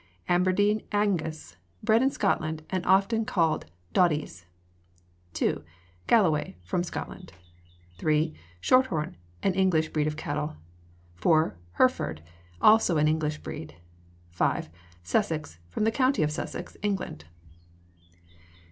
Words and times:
Aberdeen 0.27 0.81
Angus, 0.91 1.57
bred 1.83 2.01
in 2.01 2.09
Scotland, 2.09 2.63
and 2.71 2.83
often 2.87 3.23
called 3.23 3.67
doddies. 3.93 4.47
2. 5.33 5.63
Galloway, 6.07 6.55
from 6.63 6.81
Scotland. 6.83 7.33
3. 7.99 8.33
Shorthorn, 8.61 9.15
an 9.43 9.53
English 9.53 9.89
breed 9.89 10.07
of 10.07 10.17
cattle. 10.17 10.55
4. 11.17 11.55
Hereford, 11.73 12.23
also 12.59 12.97
an 12.97 13.07
English 13.07 13.43
breed. 13.43 13.75
5. 14.31 14.71
Sussex, 15.03 15.59
from 15.69 15.83
the 15.83 15.91
county 15.91 16.23
of 16.23 16.31
Sussex, 16.31 16.75
England. 16.81 17.25